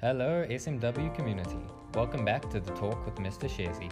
Hello, 0.00 0.46
SMW 0.48 1.12
community. 1.16 1.58
Welcome 1.94 2.24
back 2.24 2.48
to 2.50 2.60
the 2.60 2.70
Talk 2.74 3.04
with 3.04 3.16
Mr. 3.16 3.50
Shazy. 3.50 3.90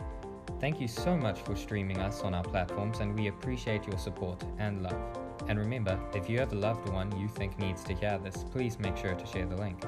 Thank 0.61 0.81
you 0.81 0.87
so 0.87 1.17
much 1.17 1.41
for 1.41 1.57
streaming 1.57 1.99
us 1.99 2.21
on 2.21 2.33
our 2.33 2.45
platforms, 2.45 3.01
and 3.01 3.19
we 3.19 3.27
appreciate 3.27 3.89
your 3.89 3.99
support 3.99 4.41
and 4.61 4.85
love. 4.85 5.19
And 5.49 5.59
remember, 5.59 5.99
if 6.15 6.31
you 6.31 6.39
have 6.39 6.53
a 6.53 6.55
loved 6.55 6.89
one 6.91 7.11
you 7.19 7.27
think 7.27 7.59
needs 7.59 7.83
to 7.83 7.93
hear 7.93 8.21
this, 8.23 8.45
please 8.53 8.79
make 8.79 8.97
sure 8.97 9.17
to 9.17 9.27
share 9.27 9.47
the 9.47 9.57
link. 9.57 9.83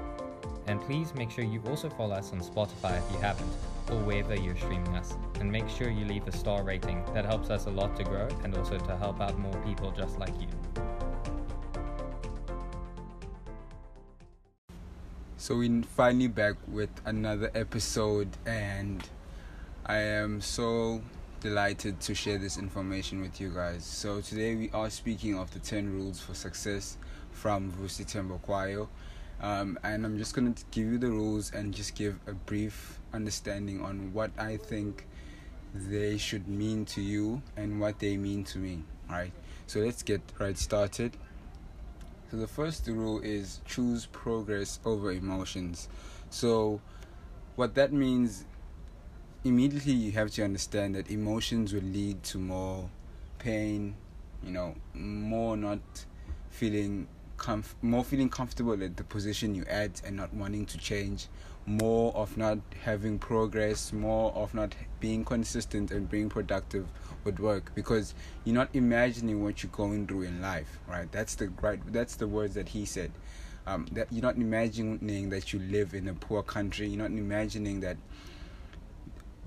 And 0.66 0.80
please 0.80 1.14
make 1.14 1.30
sure 1.30 1.44
you 1.44 1.62
also 1.68 1.88
follow 1.88 2.16
us 2.16 2.32
on 2.32 2.40
Spotify 2.40 2.98
if 2.98 3.12
you 3.12 3.20
haven't, 3.20 3.52
or 3.88 3.98
wherever 3.98 4.34
you're 4.34 4.56
streaming 4.56 4.96
us. 4.96 5.14
And 5.38 5.52
make 5.52 5.68
sure 5.68 5.88
you 5.88 6.04
leave 6.04 6.26
a 6.26 6.32
star 6.32 6.64
rating. 6.64 7.04
That 7.14 7.26
helps 7.26 7.48
us 7.48 7.66
a 7.66 7.70
lot 7.70 7.94
to 7.94 8.02
grow 8.02 8.26
and 8.42 8.56
also 8.56 8.76
to 8.76 8.96
help 8.96 9.20
out 9.20 9.38
more 9.38 9.56
people 9.64 9.92
just 9.92 10.18
like 10.18 10.34
you. 10.40 10.48
So 15.48 15.56
we're 15.56 15.82
finally 15.96 16.28
back 16.28 16.56
with 16.70 16.90
another 17.06 17.50
episode, 17.54 18.28
and 18.44 19.02
I 19.86 19.96
am 19.96 20.42
so 20.42 21.00
delighted 21.40 22.00
to 22.00 22.14
share 22.14 22.36
this 22.36 22.58
information 22.58 23.22
with 23.22 23.40
you 23.40 23.48
guys. 23.48 23.82
So 23.82 24.20
today 24.20 24.56
we 24.56 24.70
are 24.74 24.90
speaking 24.90 25.38
of 25.38 25.50
the 25.54 25.58
10 25.58 25.90
rules 25.90 26.20
for 26.20 26.34
success 26.34 26.98
from 27.32 27.72
Vusi 27.72 28.04
Thembekwayo. 28.04 28.88
Um, 29.40 29.78
and 29.82 30.04
I'm 30.04 30.18
just 30.18 30.34
to 30.54 30.64
give 30.70 30.86
you 30.86 30.98
the 30.98 31.10
rules 31.10 31.50
and 31.52 31.72
just 31.74 31.94
give 31.94 32.18
a 32.26 32.34
brief 32.34 32.98
understanding 33.14 33.80
on 33.82 34.12
what 34.12 34.32
I 34.38 34.58
think 34.58 35.06
they 35.74 36.18
should 36.18 36.46
mean 36.46 36.84
to 36.84 37.00
you 37.00 37.40
and 37.56 37.80
what 37.80 38.00
they 38.00 38.18
mean 38.18 38.44
to 38.44 38.58
me. 38.58 38.82
Alright, 39.08 39.32
so 39.66 39.80
let's 39.80 40.02
get 40.02 40.20
right 40.38 40.58
started. 40.58 41.16
So 42.30 42.36
the 42.36 42.46
first 42.46 42.86
rule 42.86 43.20
is 43.20 43.60
choose 43.64 44.06
progress 44.06 44.80
over 44.84 45.12
emotions. 45.12 45.88
So 46.30 46.80
what 47.56 47.74
that 47.76 47.92
means 47.92 48.44
immediately 49.44 49.92
you 49.92 50.12
have 50.12 50.30
to 50.32 50.44
understand 50.44 50.94
that 50.94 51.10
emotions 51.10 51.72
will 51.72 51.82
lead 51.82 52.22
to 52.24 52.38
more 52.38 52.90
pain, 53.38 53.94
you 54.42 54.50
know, 54.50 54.74
more 54.94 55.56
not 55.56 55.80
feeling 56.50 57.08
comf- 57.38 57.74
more 57.80 58.04
feeling 58.04 58.28
comfortable 58.28 58.82
at 58.82 58.96
the 58.96 59.04
position 59.04 59.54
you 59.54 59.62
are 59.62 59.70
at 59.70 60.02
and 60.04 60.16
not 60.16 60.34
wanting 60.34 60.66
to 60.66 60.76
change, 60.76 61.28
more 61.68 62.14
of 62.14 62.36
not 62.38 62.58
having 62.82 63.18
progress, 63.18 63.92
more 63.92 64.32
of 64.32 64.54
not 64.54 64.74
being 65.00 65.24
consistent 65.24 65.90
and 65.90 66.08
being 66.08 66.30
productive 66.30 66.86
with 67.24 67.38
work 67.38 67.70
because 67.74 68.14
you're 68.44 68.54
not 68.54 68.70
imagining 68.72 69.42
what 69.42 69.62
you're 69.62 69.70
going 69.72 70.06
through 70.06 70.22
in 70.22 70.40
life, 70.40 70.78
right? 70.88 71.10
That's 71.12 71.34
the 71.34 71.52
right 71.60 71.80
that's 71.92 72.16
the 72.16 72.26
words 72.26 72.54
that 72.54 72.68
he 72.68 72.86
said. 72.86 73.12
Um, 73.66 73.86
that 73.92 74.10
you're 74.10 74.22
not 74.22 74.36
imagining 74.36 75.28
that 75.28 75.52
you 75.52 75.58
live 75.58 75.92
in 75.92 76.08
a 76.08 76.14
poor 76.14 76.42
country. 76.42 76.88
You're 76.88 77.06
not 77.06 77.10
imagining 77.10 77.80
that 77.80 77.98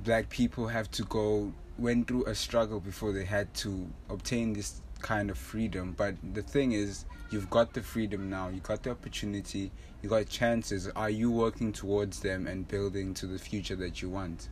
black 0.04 0.30
people 0.30 0.68
have 0.68 0.92
to 0.92 1.04
go 1.06 1.52
went 1.80 2.08
through 2.08 2.26
a 2.26 2.36
struggle 2.36 2.80
before 2.80 3.12
they 3.12 3.26
had 3.26 3.52
to 3.56 3.88
obtain 4.10 4.54
this 4.54 4.82
kind 5.02 5.30
of 5.30 5.38
freedom. 5.38 5.94
But 5.98 6.16
the 6.34 6.42
thing 6.42 6.72
is, 6.72 7.06
you've 7.32 7.50
got 7.50 7.74
the 7.74 7.82
freedom 7.82 8.30
now. 8.30 8.50
You 8.50 8.60
got 8.62 8.84
the 8.84 8.92
opportunity. 8.92 9.72
You 10.02 10.10
got 10.10 10.28
chances. 10.30 10.88
Are 10.90 11.10
you 11.10 11.32
working 11.32 11.72
towards 11.72 12.20
them 12.20 12.48
and 12.48 12.68
building 12.68 13.14
to 13.16 13.28
the 13.28 13.40
future 13.40 13.76
that 13.78 14.02
you 14.02 14.10
want? 14.10 14.50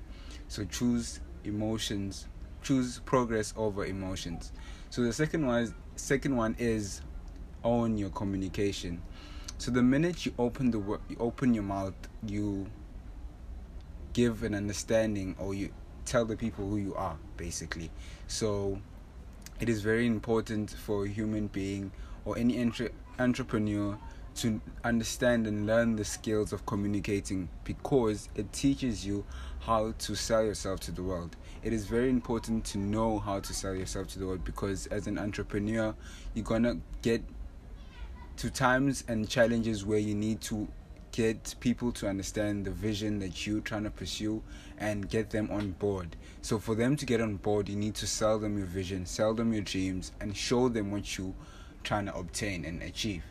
So 0.47 0.65
choose 0.65 1.19
emotions. 1.43 2.27
Choose 2.61 2.99
progress 3.05 3.53
over 3.55 3.85
emotions. 3.85 4.51
So 4.89 5.03
the 5.03 5.13
second 5.13 5.45
one, 5.45 5.63
is, 5.63 5.73
second 5.95 6.35
one 6.35 6.55
is 6.59 7.01
own 7.63 7.97
your 7.97 8.09
communication. 8.09 9.01
So 9.57 9.71
the 9.71 9.83
minute 9.83 10.25
you 10.25 10.33
open 10.39 10.71
the 10.71 10.79
you 10.79 11.17
open 11.19 11.53
your 11.53 11.63
mouth, 11.63 11.93
you 12.25 12.67
give 14.13 14.43
an 14.43 14.55
understanding 14.55 15.35
or 15.37 15.53
you 15.53 15.69
tell 16.05 16.25
the 16.25 16.35
people 16.35 16.67
who 16.67 16.77
you 16.77 16.95
are 16.95 17.17
basically. 17.37 17.91
So 18.27 18.81
it 19.59 19.67
is 19.69 19.81
very 19.81 20.07
important 20.07 20.71
for 20.71 21.05
a 21.05 21.07
human 21.07 21.47
being 21.47 21.91
or 22.25 22.37
any 22.37 22.59
entre- 22.59 22.91
entrepreneur 23.17 23.97
to 24.35 24.61
understand 24.83 25.47
and 25.47 25.65
learn 25.65 25.97
the 25.97 26.05
skills 26.05 26.53
of 26.53 26.65
communicating 26.65 27.49
because 27.65 28.29
it 28.35 28.51
teaches 28.53 29.05
you 29.05 29.25
how 29.59 29.93
to 29.97 30.15
sell 30.15 30.43
yourself 30.43 30.79
to 30.79 30.91
the 30.91 31.03
world. 31.03 31.35
It 31.61 31.73
is 31.73 31.85
very 31.87 32.09
important 32.09 32.63
to 32.65 32.77
know 32.77 33.19
how 33.19 33.41
to 33.41 33.53
sell 33.53 33.75
yourself 33.75 34.07
to 34.09 34.19
the 34.19 34.25
world 34.25 34.45
because 34.45 34.87
as 34.87 35.07
an 35.07 35.17
entrepreneur, 35.17 35.93
you're 36.33 36.45
gonna 36.45 36.77
get 37.01 37.21
to 38.37 38.49
times 38.49 39.03
and 39.09 39.27
challenges 39.27 39.85
where 39.85 39.99
you 39.99 40.15
need 40.15 40.39
to 40.39 40.69
get 41.19 41.53
people 41.59 41.91
to 41.91 42.07
understand 42.07 42.63
the 42.63 42.71
vision 42.71 43.19
that 43.19 43.45
you're 43.45 43.59
trying 43.59 43.83
to 43.83 43.91
pursue 43.91 44.41
and 44.77 45.09
get 45.09 45.29
them 45.29 45.49
on 45.51 45.71
board. 45.71 46.15
So 46.41 46.57
for 46.57 46.75
them 46.75 46.95
to 46.95 47.05
get 47.05 47.19
on 47.19 47.35
board, 47.35 47.67
you 47.67 47.75
need 47.75 47.95
to 47.95 48.07
sell 48.07 48.39
them 48.39 48.57
your 48.57 48.67
vision, 48.67 49.05
sell 49.05 49.33
them 49.33 49.51
your 49.51 49.63
dreams, 49.63 50.13
and 50.21 50.35
show 50.35 50.69
them 50.69 50.91
what 50.91 51.17
you're 51.17 51.33
trying 51.83 52.05
to 52.05 52.15
obtain 52.15 52.63
and 52.63 52.81
achieve. 52.81 53.25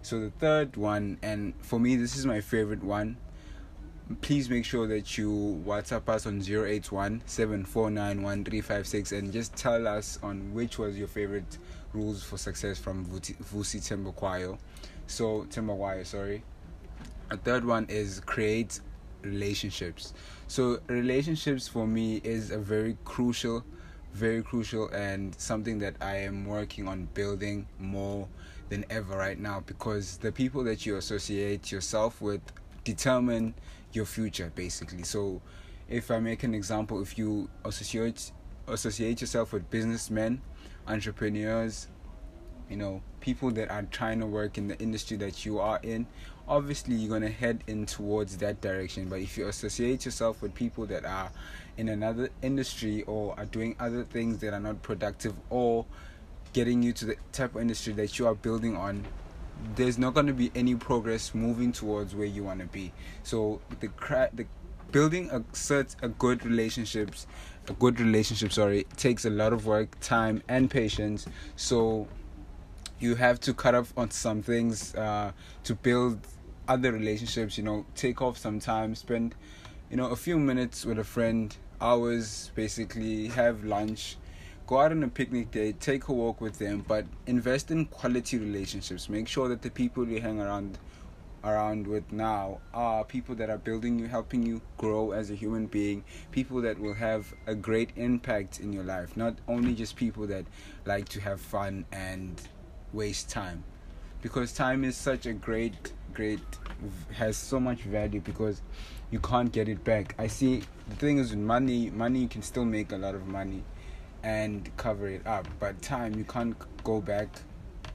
So 0.00 0.20
the 0.20 0.30
third 0.30 0.78
one, 0.78 1.18
and 1.22 1.52
for 1.60 1.78
me 1.78 1.96
this 1.96 2.16
is 2.16 2.24
my 2.24 2.40
favorite 2.40 2.82
one. 2.82 3.18
Please 4.22 4.48
make 4.48 4.64
sure 4.64 4.86
that 4.86 5.18
you 5.18 5.62
WhatsApp 5.66 6.08
us 6.08 6.26
on 6.26 6.40
081 6.40 7.22
and 9.12 9.32
just 9.34 9.54
tell 9.54 9.86
us 9.86 10.18
on 10.22 10.54
which 10.54 10.78
was 10.78 10.96
your 10.96 11.08
favorite 11.08 11.58
rules 11.92 12.22
for 12.22 12.38
success 12.38 12.78
from 12.78 13.04
Vusi 13.04 13.80
Thembekwayo. 13.82 14.56
So 15.06 15.46
Thembekwayo, 15.50 16.06
sorry. 16.06 16.42
A 17.30 17.36
third 17.36 17.64
one 17.64 17.86
is 17.88 18.20
create 18.20 18.80
relationships. 19.22 20.12
So 20.46 20.80
relationships 20.88 21.66
for 21.66 21.86
me 21.86 22.20
is 22.22 22.50
a 22.50 22.58
very 22.58 22.96
crucial, 23.04 23.64
very 24.12 24.42
crucial 24.42 24.88
and 24.88 25.34
something 25.40 25.78
that 25.78 25.96
I 26.00 26.16
am 26.18 26.44
working 26.44 26.86
on 26.86 27.08
building 27.14 27.66
more 27.78 28.28
than 28.68 28.84
ever 28.90 29.16
right 29.16 29.38
now 29.38 29.62
because 29.66 30.18
the 30.18 30.32
people 30.32 30.64
that 30.64 30.86
you 30.86 30.96
associate 30.96 31.72
yourself 31.72 32.20
with 32.20 32.40
determine 32.84 33.54
your 33.92 34.04
future 34.04 34.52
basically. 34.54 35.02
So 35.02 35.40
if 35.88 36.10
I 36.10 36.18
make 36.18 36.42
an 36.42 36.54
example, 36.54 37.02
if 37.02 37.18
you 37.18 37.48
associate 37.64 38.32
associate 38.66 39.20
yourself 39.20 39.52
with 39.52 39.68
businessmen, 39.70 40.40
entrepreneurs, 40.86 41.88
you 42.70 42.76
know, 42.76 43.02
people 43.20 43.50
that 43.50 43.70
are 43.70 43.82
trying 43.90 44.20
to 44.20 44.26
work 44.26 44.56
in 44.56 44.68
the 44.68 44.78
industry 44.78 45.16
that 45.18 45.44
you 45.44 45.58
are 45.58 45.78
in, 45.82 46.06
obviously 46.48 46.94
you're 46.94 47.08
going 47.08 47.22
to 47.22 47.30
head 47.30 47.64
in 47.66 47.86
towards 47.86 48.36
that 48.38 48.60
direction. 48.60 49.08
But 49.08 49.20
if 49.20 49.36
you 49.36 49.48
associate 49.48 50.04
yourself 50.04 50.42
with 50.42 50.54
people 50.54 50.86
that 50.86 51.04
are 51.04 51.30
in 51.76 51.88
another 51.88 52.30
industry 52.42 53.02
or 53.02 53.34
are 53.38 53.46
doing 53.46 53.76
other 53.80 54.04
things 54.04 54.38
that 54.38 54.52
are 54.52 54.60
not 54.60 54.82
productive 54.82 55.34
or 55.50 55.86
getting 56.52 56.82
you 56.82 56.92
to 56.92 57.04
the 57.06 57.16
type 57.32 57.54
of 57.54 57.60
industry 57.60 57.92
that 57.94 58.18
you 58.18 58.26
are 58.26 58.34
building 58.34 58.76
on, 58.76 59.04
there's 59.76 59.98
not 59.98 60.14
going 60.14 60.26
to 60.26 60.32
be 60.32 60.50
any 60.54 60.74
progress 60.74 61.34
moving 61.34 61.72
towards 61.72 62.14
where 62.14 62.26
you 62.26 62.44
want 62.44 62.60
to 62.60 62.66
be. 62.66 62.92
So 63.22 63.60
the 63.80 63.88
cra- 63.88 64.30
the 64.32 64.46
building 64.92 65.28
a 65.30 65.40
cert 65.52 65.96
a 66.02 66.08
good 66.08 66.44
relationships 66.46 67.26
a 67.68 67.72
good 67.72 67.98
relationship 67.98 68.52
sorry 68.52 68.84
takes 68.96 69.24
a 69.24 69.30
lot 69.30 69.52
of 69.52 69.66
work 69.66 69.98
time 69.98 70.40
and 70.46 70.70
patience 70.70 71.26
so 71.56 72.06
you 73.00 73.16
have 73.16 73.40
to 73.40 73.52
cut 73.52 73.74
off 73.74 73.92
on 73.96 74.10
some 74.10 74.40
things 74.40 74.94
uh, 74.94 75.32
to 75.64 75.74
build 75.74 76.20
other 76.68 76.92
relationships 76.92 77.58
you 77.58 77.64
know 77.64 77.84
take 77.94 78.22
off 78.22 78.38
some 78.38 78.58
time 78.58 78.94
spend 78.94 79.34
you 79.90 79.96
know 79.96 80.10
a 80.10 80.16
few 80.16 80.38
minutes 80.38 80.84
with 80.84 80.98
a 80.98 81.04
friend 81.04 81.56
hours 81.80 82.50
basically 82.54 83.28
have 83.28 83.64
lunch 83.64 84.16
go 84.66 84.80
out 84.80 84.90
on 84.90 85.02
a 85.02 85.08
picnic 85.08 85.50
date 85.50 85.78
take 85.80 86.08
a 86.08 86.12
walk 86.12 86.40
with 86.40 86.58
them 86.58 86.84
but 86.88 87.04
invest 87.26 87.70
in 87.70 87.84
quality 87.86 88.38
relationships 88.38 89.08
make 89.08 89.28
sure 89.28 89.48
that 89.48 89.60
the 89.62 89.70
people 89.70 90.08
you 90.08 90.20
hang 90.20 90.40
around 90.40 90.78
around 91.44 91.86
with 91.86 92.10
now 92.10 92.58
are 92.72 93.04
people 93.04 93.34
that 93.34 93.50
are 93.50 93.58
building 93.58 93.98
you, 93.98 94.06
helping 94.06 94.44
you 94.44 94.60
grow 94.78 95.12
as 95.12 95.30
a 95.30 95.34
human 95.34 95.66
being, 95.66 96.02
people 96.32 96.60
that 96.62 96.78
will 96.78 96.94
have 96.94 97.32
a 97.46 97.54
great 97.54 97.90
impact 97.96 98.60
in 98.60 98.72
your 98.72 98.84
life, 98.84 99.16
not 99.16 99.34
only 99.46 99.74
just 99.74 99.94
people 99.94 100.26
that 100.26 100.46
like 100.86 101.08
to 101.08 101.20
have 101.20 101.40
fun 101.40 101.84
and 101.92 102.40
waste 102.92 103.28
time. 103.28 103.62
Because 104.24 104.54
time 104.54 104.84
is 104.84 104.96
such 104.96 105.26
a 105.26 105.34
great, 105.34 105.92
great, 106.14 106.40
has 107.12 107.36
so 107.36 107.60
much 107.60 107.82
value 107.82 108.22
because 108.22 108.62
you 109.10 109.20
can't 109.20 109.52
get 109.52 109.68
it 109.68 109.84
back. 109.84 110.14
I 110.18 110.28
see 110.28 110.62
the 110.88 110.96
thing 110.96 111.18
is 111.18 111.32
with 111.32 111.40
money, 111.40 111.90
money 111.90 112.20
you 112.20 112.28
can 112.28 112.40
still 112.40 112.64
make 112.64 112.92
a 112.92 112.96
lot 112.96 113.14
of 113.14 113.26
money 113.26 113.62
and 114.22 114.74
cover 114.78 115.08
it 115.08 115.26
up, 115.26 115.46
but 115.60 115.82
time 115.82 116.14
you 116.14 116.24
can't 116.24 116.56
go 116.84 117.02
back. 117.02 117.28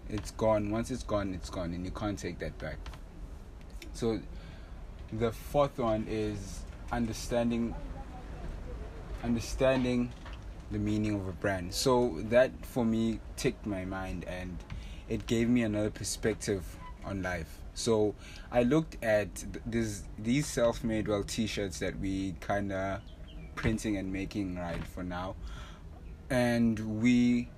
It's 0.07 0.29
gone. 0.29 0.69
Once 0.69 0.91
it's 0.91 1.01
gone, 1.01 1.33
it's 1.33 1.49
gone, 1.49 1.73
and 1.73 1.83
you 1.83 1.89
can't 1.89 2.19
take 2.19 2.37
that 2.39 2.55
back. 2.59 2.77
So 3.93 4.19
the 5.11 5.31
fourth 5.31 5.79
one 5.79 6.05
is 6.07 6.59
understanding 6.91 7.73
understanding 9.23 10.11
the 10.69 10.77
meaning 10.77 11.15
of 11.15 11.27
a 11.27 11.31
brand. 11.31 11.73
So 11.73 12.19
that 12.25 12.51
for 12.67 12.85
me 12.85 13.19
ticked 13.35 13.65
my 13.65 13.83
mind 13.83 14.25
and 14.25 14.59
it 15.09 15.25
gave 15.25 15.49
me 15.49 15.63
another 15.63 15.89
perspective 15.89 16.63
on 17.03 17.21
life. 17.21 17.57
So 17.73 18.15
I 18.51 18.63
looked 18.63 19.03
at 19.03 19.35
th- 19.35 19.63
this 19.65 20.03
these 20.17 20.47
self-made 20.47 21.07
wealth 21.07 21.27
t-shirts 21.27 21.79
that 21.79 21.99
we 21.99 22.35
kind 22.39 22.71
of 22.71 23.01
printing 23.55 23.97
and 23.97 24.11
making 24.11 24.57
right 24.57 24.85
for 24.85 25.03
now, 25.03 25.35
and 26.29 26.79
we 27.01 27.49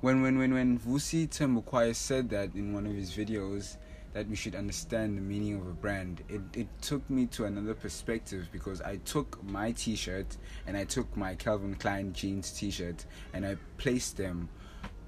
when 0.00 0.22
when 0.22 0.38
when 0.38 0.52
when 0.54 0.78
Vusi 0.78 1.28
Thembekwayo 1.28 1.94
said 1.94 2.30
that 2.30 2.54
in 2.54 2.72
one 2.72 2.86
of 2.86 2.94
his 2.94 3.12
videos 3.12 3.76
that 4.14 4.28
we 4.28 4.36
should 4.36 4.54
understand 4.54 5.16
the 5.16 5.22
meaning 5.22 5.54
of 5.60 5.66
a 5.66 5.72
brand, 5.72 6.22
it 6.28 6.42
it 6.54 6.68
took 6.80 7.08
me 7.08 7.26
to 7.26 7.44
another 7.44 7.74
perspective 7.74 8.48
because 8.52 8.80
I 8.80 8.96
took 9.04 9.42
my 9.44 9.72
t-shirt 9.72 10.36
and 10.66 10.76
I 10.76 10.84
took 10.84 11.16
my 11.16 11.34
Calvin 11.34 11.74
Klein 11.74 12.12
jeans 12.12 12.50
t-shirt 12.52 13.04
and 13.32 13.46
I 13.46 13.56
placed 13.78 14.16
them 14.16 14.48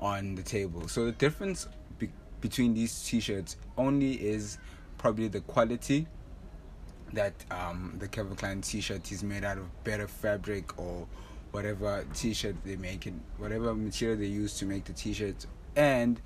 on 0.01 0.35
the 0.35 0.43
table. 0.43 0.89
So 0.89 1.07
the 1.07 1.13
difference 1.13 1.69
be- 1.99 2.11
between 2.41 2.75
these 2.75 3.05
t-shirts 3.05 3.57
only 3.77 4.15
is 4.15 4.59
probably 4.99 5.29
the 5.29 5.41
quality 5.41 6.07
that 7.13 7.33
um, 7.51 7.95
the 7.99 8.09
Calvin 8.09 8.37
Klein 8.37 8.61
t-shirt 8.61 9.11
is 9.13 9.23
made 9.23 9.45
out 9.45 9.59
of 9.59 9.85
better 9.85 10.09
fabric 10.09 10.79
or 10.79 11.07
whatever 11.53 12.05
t-shirt 12.15 12.57
they 12.65 12.75
make 12.75 13.07
it 13.07 13.15
whatever 13.39 13.73
material 13.75 14.19
they 14.19 14.27
use 14.27 14.59
to 14.59 14.67
make 14.67 14.85
the 14.85 14.93
t-shirt, 14.93 15.47
and 15.77 16.21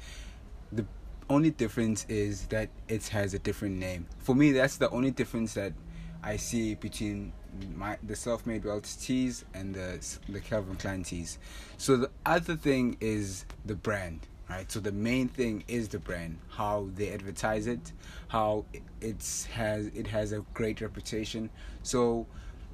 the 0.73 0.87
only 1.29 1.51
difference 1.51 2.07
is 2.09 2.47
that 2.47 2.71
it 2.89 3.07
has 3.09 3.35
a 3.35 3.39
different 3.39 3.77
name 3.77 4.07
for 4.19 4.35
me 4.35 4.53
that's 4.53 4.79
the 4.79 4.89
only 4.89 5.11
difference 5.11 5.53
that 5.53 5.75
i 6.23 6.37
see 6.37 6.75
between 6.77 7.31
my 7.75 7.97
the 8.03 8.15
self-made 8.15 8.65
wealth 8.65 9.01
tees 9.01 9.45
and 9.55 9.75
the 9.75 10.19
the 10.29 10.41
calvin 10.41 10.77
klein 10.77 11.03
tees 11.03 11.39
so 11.77 11.97
the 11.97 12.11
other 12.27 12.57
thing 12.57 12.97
is 13.01 13.45
the 13.65 13.75
brand 13.75 14.27
right? 14.49 14.71
So 14.71 14.81
the 14.81 14.93
main 14.93 15.29
thing 15.29 15.65
is 15.69 15.89
the 15.89 15.99
brand 15.99 16.39
how 16.51 16.89
they 16.95 17.11
advertise 17.11 17.67
it 17.67 17.93
how 18.29 18.65
it's 19.01 19.45
has 19.47 19.87
it 19.89 20.07
has 20.09 20.33
a 20.33 20.45
great 20.55 20.81
reputation. 20.81 21.51
So 21.83 22.27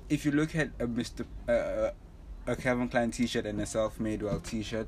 if 0.09 0.25
you 0.25 0.33
look 0.33 0.55
at 0.55 0.71
a 0.79 0.87
mr 0.87 1.25
uh, 1.49 1.91
a 2.47 2.57
Calvin 2.57 2.89
Klein 2.89 3.11
t-shirt 3.11 3.47
and 3.47 3.61
a 3.61 3.67
self-made 3.67 4.23
wealth 4.23 4.51
t-shirt 4.51 4.87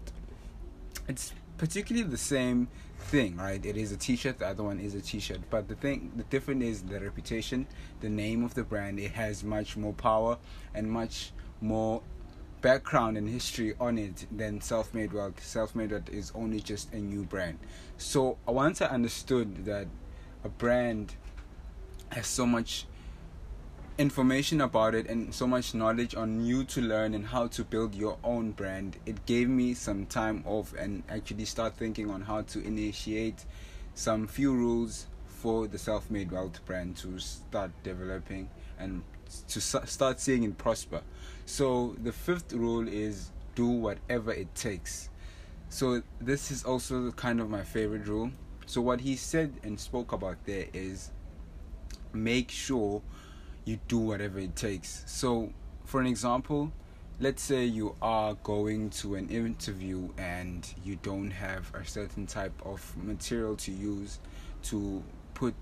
it's 1.08 1.32
particularly 1.58 2.08
the 2.08 2.16
same 2.16 2.68
thing 2.98 3.36
right? 3.36 3.64
It 3.64 3.76
is 3.76 3.92
a 3.92 3.96
t-shirt 3.96 4.38
the 4.38 4.46
other 4.48 4.62
one 4.62 4.80
is 4.80 4.94
a 4.94 5.00
t-shirt. 5.00 5.40
But 5.50 5.68
the 5.68 5.74
thing 5.76 6.12
the 6.16 6.24
difference 6.24 6.64
is 6.64 6.82
the 6.82 7.00
reputation 7.00 7.66
the 8.00 8.08
name 8.08 8.44
of 8.44 8.54
the 8.54 8.64
brand. 8.64 8.98
It 8.98 9.12
has 9.12 9.44
much 9.44 9.76
more 9.76 9.92
power 9.92 10.38
and 10.74 10.90
much 10.90 11.32
more 11.60 12.02
background 12.62 13.16
and 13.16 13.28
history 13.28 13.74
on 13.78 13.98
it 13.98 14.26
than 14.36 14.60
self-made 14.60 15.12
wealth 15.12 15.44
self-made 15.44 15.92
wealth 15.92 16.08
is 16.08 16.32
only 16.34 16.60
just 16.60 16.92
a 16.92 16.98
new 16.98 17.22
brand. 17.22 17.58
So 17.96 18.38
once 18.46 18.80
i 18.82 18.86
understood 18.86 19.64
that 19.66 19.86
a 20.44 20.48
brand 20.48 21.14
has 22.10 22.26
so 22.26 22.46
much 22.46 22.86
information 23.98 24.60
about 24.60 24.94
it 24.94 25.06
and 25.08 25.34
so 25.34 25.46
much 25.46 25.75
knowledge 25.75 26.14
on 26.14 26.44
you 26.44 26.64
to 26.64 26.82
learn 26.82 27.14
and 27.14 27.26
how 27.26 27.46
to 27.46 27.64
build 27.64 27.94
your 27.94 28.19
own 28.22 28.50
brand 28.50 28.96
it 29.06 29.25
gave 29.25 29.48
me 29.48 29.72
some 29.72 30.04
time 30.04 30.43
off 30.44 30.75
and 30.75 31.02
actually 31.08 31.46
start 31.46 31.75
thinking 31.75 32.10
on 32.10 32.20
how 32.20 32.43
to 32.43 32.62
initiate 32.62 33.46
some 33.94 34.26
few 34.26 34.52
rules 34.52 35.06
for 35.25 35.66
the 35.66 35.78
self-made 35.78 36.31
wealth 36.31 36.64
brand 36.66 36.96
to 36.96 37.19
start 37.19 37.70
developing 37.82 38.48
and 38.78 39.02
to 39.48 39.60
start 39.60 40.20
seeing 40.20 40.44
it 40.44 40.58
prosper. 40.58 41.02
So 41.46 41.96
the 42.02 42.12
fifth 42.12 42.52
rule 42.52 42.87
is 42.88 43.31
do 43.54 43.66
whatever 43.66 44.32
it 44.32 44.54
takes. 44.54 45.08
So 45.69 46.02
this 46.20 46.50
is 46.50 46.64
also 46.64 47.10
kind 47.12 47.40
of 47.40 47.50
my 47.50 47.62
favorite 47.62 48.06
rule. 48.06 48.31
So 48.66 48.81
what 48.81 49.00
he 49.00 49.16
said 49.16 49.54
and 49.62 49.78
spoke 49.78 50.12
about 50.12 50.37
there 50.44 50.66
is 50.72 51.10
make 52.12 52.50
sure 52.50 53.02
you 53.66 53.78
do 53.88 53.98
whatever 53.98 54.38
it 54.38 54.56
takes. 54.56 55.02
So, 55.06 55.52
for 55.84 56.00
an 56.00 56.06
example, 56.06 56.72
let's 57.20 57.42
say 57.42 57.64
you 57.64 57.94
are 58.00 58.34
going 58.42 58.90
to 58.90 59.16
an 59.16 59.28
interview 59.28 60.08
and 60.16 60.72
you 60.84 60.96
don't 61.02 61.32
have 61.32 61.74
a 61.74 61.84
certain 61.84 62.26
type 62.26 62.54
of 62.64 62.96
material 62.96 63.56
to 63.56 63.72
use 63.72 64.20
to 64.62 65.02
put 65.34 65.54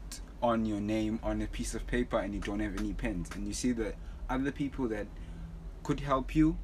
on 0.43 0.67
your 0.67 0.81
name 0.81 1.19
on 1.23 1.41
a 1.43 1.47
piece 1.47 1.75
of 1.75 1.87
paper 1.87 2.19
and 2.19 2.35
you 2.35 2.41
don't 2.41 2.61
have 2.61 2.79
any 2.79 2.93
pens 2.93 3.31
and 3.35 3.47
you 3.47 3.55
see 3.55 3.73
that 3.73 3.95
other 4.29 4.53
people 4.53 4.87
that 4.89 5.07
could 5.83 6.01
help 6.01 6.35
you 6.35 6.57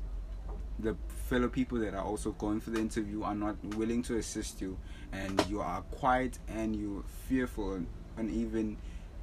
the 0.78 0.96
fellow 1.28 1.48
people 1.48 1.78
that 1.78 1.94
are 1.94 2.04
also 2.04 2.32
going 2.32 2.60
for 2.60 2.70
the 2.70 2.78
interview 2.78 3.22
are 3.22 3.34
not 3.34 3.56
willing 3.76 4.02
to 4.02 4.16
assist 4.16 4.60
you 4.60 4.76
and 5.12 5.44
you 5.48 5.60
are 5.60 5.82
quiet 5.82 6.38
and 6.48 6.74
you're 6.76 7.04
fearful 7.28 7.80
and 8.16 8.30
even 8.30 8.76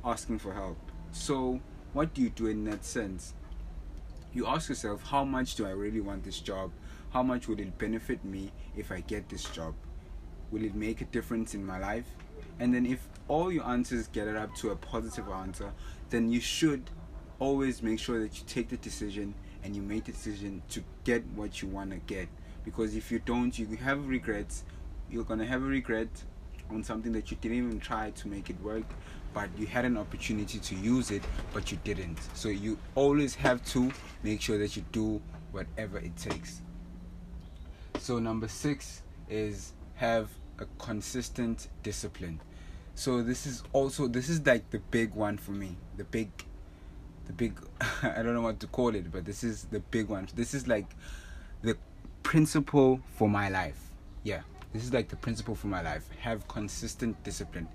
asking 0.06 0.40
for 0.40 0.54
help 0.54 0.78
so 1.12 1.60
what 1.98 2.14
do 2.14 2.22
you 2.22 2.30
do 2.30 2.46
in 2.46 2.64
that 2.66 2.86
sense? 2.86 3.34
You 4.32 4.46
ask 4.46 4.70
yourself, 4.70 5.02
how 5.02 5.24
much 5.24 5.56
do 5.56 5.66
I 5.66 5.72
really 5.72 6.00
want 6.00 6.24
this 6.24 6.40
job? 6.40 6.70
How 7.10 7.24
much 7.24 7.48
would 7.48 7.60
it 7.60 7.76
benefit 7.80 8.24
me 8.24 8.52
if 8.76 8.92
I 8.92 9.00
get 9.00 9.30
this 9.30 9.46
job? 9.46 9.74
Will 10.52 10.64
it 10.64 10.76
make 10.76 11.02
a 11.02 11.06
difference 11.06 11.56
in 11.56 11.66
my 11.66 11.80
life? 11.80 12.06
And 12.60 12.72
then, 12.72 12.86
if 12.86 13.08
all 13.28 13.52
your 13.52 13.66
answers 13.66 14.10
get 14.10 14.28
it 14.28 14.36
up 14.36 14.54
to 14.58 14.70
a 14.70 14.76
positive 14.76 15.28
answer, 15.30 15.72
then 16.12 16.30
you 16.30 16.40
should 16.40 16.88
always 17.40 17.82
make 17.82 17.98
sure 17.98 18.20
that 18.20 18.38
you 18.38 18.44
take 18.46 18.70
the 18.70 18.78
decision 18.78 19.34
and 19.64 19.76
you 19.76 19.82
make 19.82 20.04
the 20.04 20.12
decision 20.12 20.62
to 20.70 20.84
get 21.04 21.26
what 21.34 21.64
you 21.64 21.68
want 21.68 21.90
to 21.90 21.98
get. 21.98 22.28
Because 22.64 22.96
if 22.96 23.12
you 23.12 23.18
don't, 23.18 23.58
you 23.58 23.66
have 23.78 24.08
regrets. 24.08 24.64
You're 25.10 25.24
gonna 25.24 25.48
have 25.48 25.64
a 25.64 25.66
regret 25.66 26.10
on 26.70 26.84
something 26.84 27.12
that 27.14 27.32
you 27.32 27.38
didn't 27.42 27.58
even 27.58 27.80
try 27.80 28.12
to 28.12 28.28
make 28.28 28.52
it 28.52 28.62
work 28.62 28.86
but 29.38 29.50
you 29.56 29.68
had 29.68 29.86
an 29.86 29.98
opportunity 29.98 30.57
to 30.57 30.74
use 30.74 31.12
it 31.12 31.22
but 31.54 31.72
you 31.72 31.78
didn't. 31.84 32.18
So 32.34 32.50
you 32.50 32.75
always 32.95 33.36
have 33.36 33.63
to 33.66 33.92
make 34.24 34.42
sure 34.42 34.57
that 34.57 34.75
you 34.75 34.84
do 34.92 35.22
whatever 35.51 36.00
it 36.00 36.18
takes. 36.18 36.63
So 38.00 38.18
number 38.18 38.48
6 38.48 39.04
is 39.30 39.74
have 39.94 40.31
a 40.57 40.66
consistent 40.80 41.68
discipline. 41.84 42.42
So 42.95 43.22
this 43.22 43.45
is 43.45 43.62
also 43.74 44.07
this 44.07 44.28
is 44.28 44.44
like 44.44 44.68
the 44.72 44.80
big 44.80 45.13
one 45.13 45.38
for 45.38 45.51
me. 45.51 45.78
The 45.98 46.04
big 46.04 46.31
the 47.28 47.33
big 47.33 47.60
i 48.01 48.24
don't 48.24 48.33
know 48.33 48.42
what 48.42 48.60
to 48.62 48.68
call 48.68 48.95
it 48.95 49.12
but 49.12 49.24
this 49.24 49.44
is 49.44 49.66
the 49.66 49.81
big 49.81 50.07
one. 50.07 50.28
This 50.33 50.56
is 50.56 50.68
like 50.68 50.95
the 51.62 51.78
principle 52.24 53.01
for 53.13 53.30
my 53.30 53.50
life. 53.50 53.92
Yeah 54.24 54.42
this 54.74 54.83
is 54.83 54.94
like 54.94 55.10
the 55.10 55.16
principle 55.16 55.54
for 55.54 55.68
my 55.68 55.83
life. 55.83 56.10
Have 56.22 56.48
consistent 56.48 57.24
discipline 57.24 57.68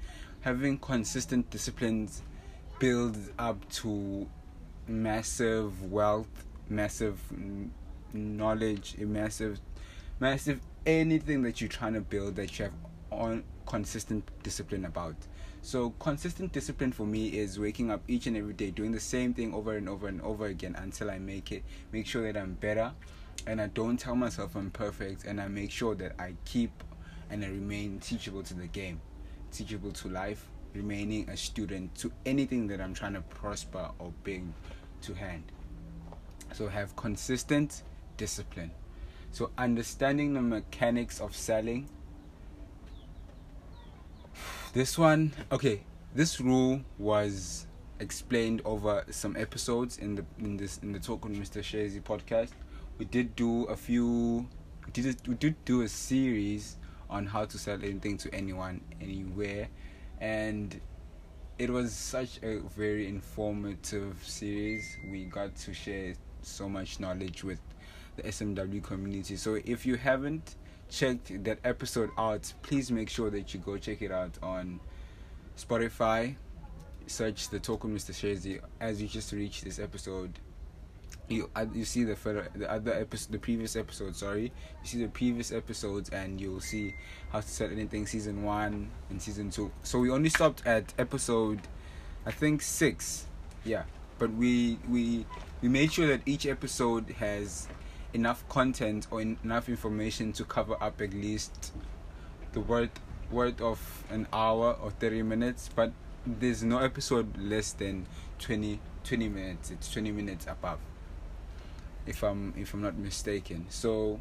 having 0.43 0.79
consistent 0.79 1.49
disciplines 1.51 2.23
builds 2.79 3.31
up 3.39 3.69
to 3.71 4.27
massive 4.87 5.91
wealth 5.91 6.45
massive 6.69 7.21
knowledge 8.13 8.97
massive 8.99 9.61
massive 10.21 10.61
anything 10.85 11.43
that 11.43 11.61
you're 11.61 11.69
trying 11.69 11.95
to 11.95 12.01
build 12.01 12.37
that 12.37 12.59
you 12.59 12.65
have 12.65 12.75
on 13.11 13.45
consistent 13.67 14.29
discipline 14.43 14.85
about. 14.85 15.15
So 15.61 15.91
consistent 16.01 16.53
discipline 16.53 16.91
for 16.91 17.07
me 17.07 17.29
is 17.29 17.59
waking 17.59 17.91
up 17.91 18.03
each 18.09 18.27
and 18.27 18.37
every 18.37 18.55
day 18.55 18.71
doing 18.71 18.91
the 18.91 19.01
same 19.01 19.33
thing 19.33 19.55
over 19.55 19.77
and 19.77 19.89
over 19.89 20.09
and 20.09 20.21
over 20.23 20.47
again 20.47 20.75
until 20.77 21.09
i 21.09 21.19
make 21.19 21.53
it 21.53 21.63
make 21.93 22.07
sure 22.07 22.23
that 22.31 22.41
i'm 22.41 22.55
better 22.55 22.91
and 23.47 23.61
i 23.61 23.69
don't 23.69 23.97
tell 23.97 24.17
myself 24.17 24.57
i'm 24.57 24.73
perfect 24.73 25.25
and 25.25 25.41
i 25.41 25.47
make 25.47 25.71
sure 25.71 25.95
that 25.95 26.15
i 26.19 26.35
keep 26.45 26.83
and 27.33 27.43
I 27.43 27.49
remain 27.49 27.99
teachable 27.99 28.43
to 28.43 28.55
the 28.55 28.67
game, 28.67 29.01
teachable 29.53 29.93
to 29.93 30.09
life, 30.09 30.49
remaining 30.75 31.29
a 31.29 31.37
student 31.37 31.95
to 31.97 32.11
anything 32.27 32.67
that 32.69 32.81
I'm 32.81 32.95
trying 32.95 33.15
to 33.15 33.21
prosper 33.23 33.91
or 33.99 34.13
bring 34.25 34.55
to 35.03 35.15
hand. 35.15 35.45
So 36.53 36.69
have 36.69 36.97
consistent 36.97 37.83
discipline. 38.17 38.71
So 39.31 39.51
understanding 39.57 40.35
the 40.35 40.43
mechanics 40.43 41.21
of 41.21 41.35
selling. 41.35 41.89
This 44.75 44.99
one, 44.99 45.33
okay, 45.51 45.83
this 46.15 46.41
rule 46.41 46.81
was 46.99 47.67
explained 48.01 48.63
over 48.65 49.05
some 49.11 49.37
episodes 49.37 49.99
in 49.99 50.17
the 50.17 50.25
in 50.39 50.57
this 50.57 50.79
in 50.79 50.93
the 50.93 50.99
Talk 50.99 51.25
with 51.25 51.39
Mr. 51.39 51.63
Shazy 51.63 52.03
podcast. 52.03 52.51
We 52.99 53.05
did 53.05 53.37
do 53.37 53.65
a 53.65 53.77
few 53.77 54.47
did 54.93 55.17
we 55.27 55.35
did 55.35 55.65
do 55.65 55.83
a 55.83 55.89
series 55.89 56.77
on 57.13 57.27
how 57.27 57.45
to 57.45 57.59
sell 57.59 57.79
anything 57.83 58.17
to 58.17 58.35
anyone 58.35 58.81
anywhere. 59.01 59.69
And 60.21 60.81
it 61.59 61.71
was 61.71 61.93
such 61.93 62.41
a 62.43 62.61
very 62.77 63.07
informative 63.07 64.17
series. 64.25 64.97
We 65.11 65.27
got 65.27 65.55
to 65.57 65.75
share 65.75 66.15
so 66.41 66.69
much 66.69 66.99
knowledge 66.99 67.45
with 67.45 67.61
the 68.17 68.23
smw 68.33 68.83
community. 68.83 69.37
So 69.37 69.59
if 69.65 69.85
you 69.87 69.97
haven't 69.97 70.57
checked 70.89 71.43
that 71.45 71.59
episode 71.65 72.11
out 72.19 72.53
please 72.63 72.91
make 72.93 73.09
sure 73.09 73.31
that 73.31 73.55
you 73.55 73.61
go 73.61 73.79
check 73.79 74.03
it 74.03 74.13
out 74.13 74.37
on 74.43 74.79
spotify. 75.57 76.35
Search 77.07 77.49
the 77.49 77.59
talk 77.59 77.83
mr 77.83 78.13
shazy. 78.13 78.61
As 78.81 79.01
you 79.01 79.09
just 79.09 79.33
reach 79.33 79.63
this 79.63 79.79
episode 79.79 80.39
you 81.33 81.51
uh, 81.57 81.67
you 81.73 81.85
see 81.85 82.05
the 82.05 82.17
further, 82.17 82.49
the 82.55 82.71
other 82.71 82.93
episode 82.93 83.33
the 83.33 83.39
previous 83.39 83.77
episode 83.77 84.15
sorry. 84.17 84.53
You 84.83 84.89
see 84.89 85.03
the 85.03 85.09
previous 85.09 85.53
episodes 85.53 86.11
and 86.11 86.41
you'll 86.41 86.61
see 86.61 86.95
how 87.31 87.41
to 87.41 87.49
set 87.49 87.73
anything 87.73 88.07
season 88.07 88.43
one 88.43 88.91
and 89.11 89.21
season 89.21 89.51
two. 89.51 89.71
So 89.83 89.99
we 89.99 90.11
only 90.11 90.29
stopped 90.29 90.67
at 90.67 90.93
episode 90.99 91.61
i 92.25 92.31
think 92.31 92.63
six. 92.63 93.27
Yeah 93.65 93.85
but 94.23 94.33
we 94.35 94.79
we 94.89 95.27
we 95.61 95.69
made 95.69 95.93
sure 95.93 96.07
that 96.07 96.21
each 96.27 96.47
episode 96.47 97.11
has 97.19 97.67
enough 98.15 98.49
content 98.49 99.07
or 99.11 99.21
enough 99.21 99.69
information 99.69 100.33
to 100.33 100.45
cover 100.45 100.77
up 100.81 101.01
at 101.01 101.13
least 101.13 101.73
the 102.53 102.61
worth 102.61 103.01
worth 103.33 103.61
of 103.61 104.05
an 104.11 104.29
hour 104.33 104.77
or 104.81 104.91
30 104.91 105.23
minutes 105.23 105.71
but 105.75 105.91
there's 106.25 106.63
no 106.63 106.79
episode 106.79 107.37
less 107.37 107.73
than 107.73 108.07
20 108.39 108.79
20 109.03 109.29
minutes. 109.29 109.71
It's 109.73 109.93
20 109.93 110.13
minutes 110.13 110.47
above 110.47 110.79
if 112.07 112.23
I'm 112.23 112.55
if 112.57 112.75
I'm 112.75 112.83
not 112.83 112.97
mistaken. 112.97 113.67
So 113.69 114.21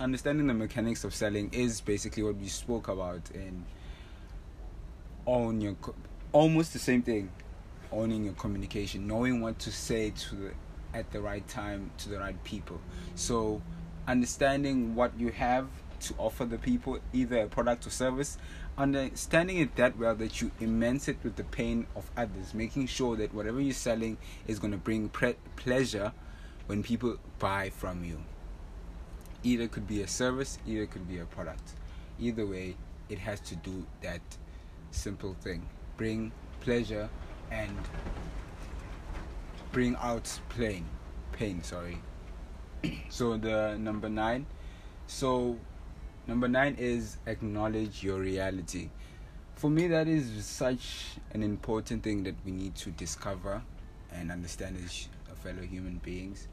understanding 0.00 0.46
the 0.46 0.54
mechanics 0.54 1.04
of 1.04 1.14
selling 1.14 1.50
is 1.52 1.80
basically 1.80 2.22
what 2.22 2.36
we 2.36 2.48
spoke 2.48 2.88
about 2.88 3.30
in 3.34 3.64
own 5.26 5.60
your 5.60 5.76
almost 6.32 6.72
the 6.72 6.78
same 6.78 7.02
thing 7.02 7.30
owning 7.90 8.24
your 8.24 8.34
communication 8.34 9.06
knowing 9.06 9.40
what 9.40 9.58
to 9.58 9.72
say 9.72 10.10
to 10.10 10.34
the 10.36 10.52
at 10.94 11.10
the 11.10 11.20
right 11.20 11.46
time 11.48 11.90
to 11.98 12.08
the 12.08 12.18
right 12.18 12.42
people 12.44 12.80
so 13.14 13.60
understanding 14.06 14.94
what 14.94 15.12
you 15.18 15.30
have 15.30 15.66
to 16.00 16.14
offer 16.16 16.44
the 16.44 16.58
people 16.58 16.98
either 17.12 17.40
a 17.40 17.46
product 17.46 17.86
or 17.86 17.90
service 17.90 18.38
understanding 18.76 19.58
it 19.58 19.74
that 19.76 19.98
well 19.98 20.14
that 20.14 20.40
you 20.40 20.50
immense 20.60 21.08
it 21.08 21.16
with 21.22 21.36
the 21.36 21.44
pain 21.44 21.86
of 21.96 22.10
others 22.16 22.54
making 22.54 22.86
sure 22.86 23.16
that 23.16 23.34
whatever 23.34 23.60
you're 23.60 23.74
selling 23.74 24.16
is 24.46 24.58
going 24.58 24.70
to 24.70 24.78
bring 24.78 25.08
pre- 25.08 25.36
pleasure 25.56 26.12
when 26.68 26.82
people 26.82 27.16
buy 27.38 27.70
from 27.70 28.04
you. 28.04 28.20
Either 29.42 29.66
could 29.68 29.86
be 29.86 30.02
a 30.02 30.06
service, 30.06 30.58
either 30.66 30.86
could 30.86 31.08
be 31.08 31.18
a 31.18 31.24
product. 31.24 31.72
Either 32.20 32.46
way, 32.46 32.76
it 33.08 33.18
has 33.18 33.40
to 33.40 33.56
do 33.56 33.86
that 34.02 34.20
simple 34.90 35.34
thing. 35.40 35.66
Bring 35.96 36.30
pleasure 36.60 37.08
and 37.50 37.74
bring 39.72 39.96
out 39.96 40.38
pain. 40.50 40.84
Pain, 41.32 41.62
sorry. 41.62 41.98
so 43.08 43.38
the 43.38 43.76
number 43.78 44.10
nine. 44.10 44.44
So 45.06 45.56
number 46.26 46.48
nine 46.48 46.76
is 46.78 47.16
acknowledge 47.26 48.04
your 48.04 48.18
reality. 48.18 48.90
For 49.54 49.70
me, 49.70 49.88
that 49.88 50.06
is 50.06 50.44
such 50.44 51.16
an 51.32 51.42
important 51.42 52.02
thing 52.02 52.24
that 52.24 52.34
we 52.44 52.52
need 52.52 52.74
to 52.76 52.90
discover 52.90 53.62
and 54.12 54.30
understand 54.30 54.76
as 54.84 55.08
fellow 55.42 55.62
human 55.62 55.98
beings 55.98 56.48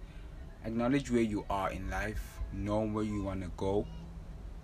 acknowledge 0.65 1.11
where 1.11 1.21
you 1.21 1.45
are 1.49 1.71
in 1.71 1.89
life, 1.89 2.39
know 2.53 2.81
where 2.81 3.03
you 3.03 3.23
want 3.23 3.43
to 3.43 3.51
go, 3.55 3.85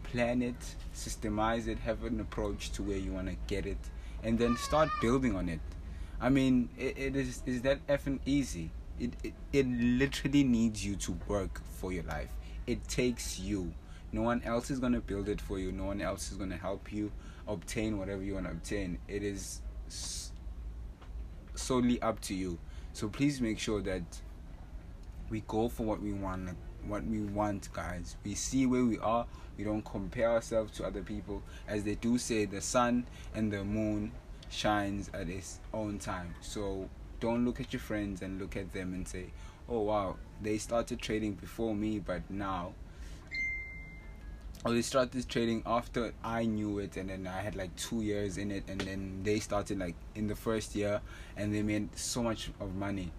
plan 0.04 0.42
it, 0.42 0.76
systemize 0.94 1.68
it, 1.68 1.80
have 1.80 2.04
an 2.04 2.20
approach 2.20 2.72
to 2.72 2.84
where 2.84 2.98
you 2.98 3.12
want 3.12 3.28
to 3.28 3.36
get 3.48 3.66
it, 3.66 3.78
and 4.24 4.38
then 4.38 4.58
start 4.58 4.90
building 5.02 5.36
on 5.36 5.48
it. 5.48 5.60
I 6.20 6.30
mean, 6.30 6.70
it, 6.78 6.98
it 6.98 7.16
is 7.16 7.42
is 7.46 7.62
that 7.64 7.86
effing 7.88 8.20
easy. 8.26 8.72
It, 9.00 9.14
it 9.24 9.34
it 9.52 9.68
literally 9.68 10.44
needs 10.44 10.86
you 10.86 10.96
to 10.98 11.18
work 11.28 11.62
for 11.64 11.92
your 11.92 12.04
life. 12.04 12.32
It 12.68 12.88
takes 12.88 13.40
you. 13.40 13.74
No 14.12 14.22
one 14.22 14.42
else 14.44 14.70
is 14.70 14.80
gonna 14.80 15.00
build 15.00 15.30
it 15.30 15.40
for 15.42 15.58
you. 15.58 15.72
No 15.72 15.86
one 15.86 16.02
else 16.02 16.32
is 16.32 16.38
gonna 16.38 16.58
help 16.58 16.92
you 16.92 17.12
obtain 17.48 17.98
whatever 17.98 18.22
you 18.24 18.36
want 18.36 18.46
to 18.46 18.52
obtain. 18.52 19.00
It 19.08 19.24
is 19.24 19.62
solely 21.56 22.02
up 22.02 22.20
to 22.22 22.34
you. 22.36 22.60
So 22.94 23.08
please 23.08 23.42
make 23.42 23.58
sure 23.58 23.82
that 23.82 24.04
we 25.32 25.42
go 25.48 25.70
for 25.70 25.84
what 25.84 26.02
we 26.02 26.12
want 26.14 26.50
what 26.86 27.06
we 27.06 27.22
want 27.22 27.72
guys. 27.74 28.16
We 28.24 28.34
see 28.34 28.66
where 28.66 28.84
we 28.84 28.98
are. 29.00 29.26
We 29.58 29.64
don't 29.64 29.86
compare 29.86 30.32
ourselves 30.32 30.76
to 30.78 30.86
other 30.86 31.02
people. 31.02 31.44
As 31.68 31.84
they 31.84 31.96
do 31.96 32.18
say 32.18 32.46
the 32.46 32.62
sun 32.62 33.06
and 33.36 33.52
the 33.52 33.64
moon 33.64 34.12
shines 34.50 35.10
at 35.14 35.30
its 35.30 35.60
own 35.74 36.00
time. 36.00 36.34
So 36.42 36.90
don't 37.20 37.46
look 37.46 37.60
at 37.60 37.72
your 37.72 37.80
friends 37.80 38.22
and 38.22 38.42
look 38.42 38.58
at 38.58 38.74
them 38.74 38.94
and 38.94 39.08
say 39.08 39.26
oh 39.70 39.82
wow 39.82 40.16
they 40.42 40.58
started 40.58 41.00
trading 41.00 41.34
before 41.34 41.76
me 41.76 42.00
but 42.00 42.30
now. 42.30 42.74
Or 44.64 44.74
they 44.74 44.82
started 44.82 45.28
trading 45.28 45.64
after 45.66 46.14
I 46.24 46.46
knew 46.46 46.80
it 46.80 46.98
and 46.98 47.10
then 47.10 47.26
I 47.26 47.42
had 47.42 47.56
like 47.56 47.76
two 47.76 48.02
years 48.02 48.38
in 48.38 48.52
it 48.52 48.64
and 48.68 48.80
then 48.82 49.22
they 49.24 49.40
started 49.40 49.80
like 49.80 49.96
in 50.14 50.28
the 50.28 50.36
first 50.36 50.76
year 50.76 51.02
and 51.36 51.54
they 51.54 51.64
made 51.64 51.96
so 51.98 52.22
much 52.22 52.52
of 52.60 52.76
money 52.76 53.12